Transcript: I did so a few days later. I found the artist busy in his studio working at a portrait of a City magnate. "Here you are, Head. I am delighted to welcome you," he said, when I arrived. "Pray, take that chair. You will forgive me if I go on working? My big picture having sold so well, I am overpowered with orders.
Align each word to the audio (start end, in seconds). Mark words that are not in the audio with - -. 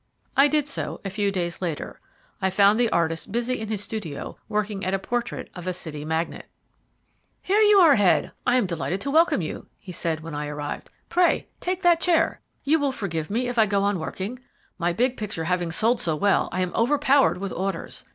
I 0.35 0.47
did 0.47 0.67
so 0.67 0.99
a 1.05 1.11
few 1.11 1.31
days 1.31 1.61
later. 1.61 1.99
I 2.41 2.49
found 2.49 2.79
the 2.79 2.89
artist 2.89 3.31
busy 3.31 3.59
in 3.61 3.67
his 3.67 3.83
studio 3.83 4.35
working 4.49 4.83
at 4.83 4.95
a 4.95 4.97
portrait 4.97 5.51
of 5.53 5.67
a 5.67 5.75
City 5.75 6.03
magnate. 6.05 6.47
"Here 7.39 7.61
you 7.61 7.77
are, 7.77 7.93
Head. 7.93 8.31
I 8.43 8.55
am 8.57 8.65
delighted 8.65 8.99
to 9.01 9.11
welcome 9.11 9.43
you," 9.43 9.67
he 9.77 9.91
said, 9.91 10.21
when 10.21 10.33
I 10.33 10.47
arrived. 10.47 10.89
"Pray, 11.07 11.49
take 11.59 11.83
that 11.83 12.01
chair. 12.01 12.41
You 12.63 12.79
will 12.79 12.91
forgive 12.91 13.29
me 13.29 13.47
if 13.47 13.59
I 13.59 13.67
go 13.67 13.83
on 13.83 13.99
working? 13.99 14.39
My 14.79 14.91
big 14.91 15.17
picture 15.17 15.43
having 15.43 15.71
sold 15.71 16.01
so 16.01 16.15
well, 16.15 16.49
I 16.51 16.61
am 16.61 16.73
overpowered 16.73 17.37
with 17.37 17.53
orders. 17.53 18.03